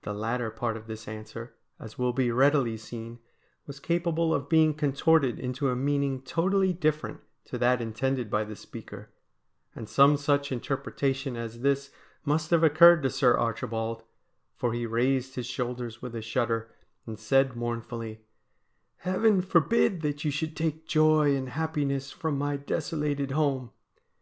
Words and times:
The 0.00 0.14
latter 0.14 0.50
part 0.50 0.78
of 0.78 0.86
this 0.86 1.06
answer, 1.06 1.52
as 1.78 1.98
will 1.98 2.14
be 2.14 2.30
readily 2.30 2.78
seen, 2.78 3.18
was 3.66 3.80
capable 3.80 4.32
of 4.32 4.48
being 4.48 4.72
contorted 4.72 5.38
into 5.38 5.68
a 5.68 5.76
meaning 5.76 6.22
totally 6.22 6.72
different 6.72 7.20
to 7.44 7.58
that 7.58 7.82
intended 7.82 8.30
by 8.30 8.44
the 8.44 8.56
speaker, 8.56 9.10
and 9.76 9.90
some 9.90 10.16
such 10.16 10.50
interpretation 10.52 11.36
as 11.36 11.60
this 11.60 11.90
must 12.24 12.48
have 12.50 12.64
occurred 12.64 13.02
to 13.02 13.10
Sir 13.10 13.36
Archibald, 13.36 14.04
for 14.56 14.72
he 14.72 14.86
raised 14.86 15.34
his 15.34 15.48
shoulders 15.48 16.00
with 16.00 16.14
a 16.16 16.22
shudder, 16.22 16.72
and 17.06 17.18
said 17.18 17.54
mournfully:' 17.54 18.22
Heaven 19.00 19.42
forbid 19.42 20.00
that 20.00 20.24
you 20.24 20.30
should 20.30 20.56
take 20.56 20.86
joy 20.86 21.36
and 21.36 21.50
happiness 21.50 22.10
from 22.10 22.38
my 22.38 22.56
desolated 22.56 23.32
home 23.32 23.72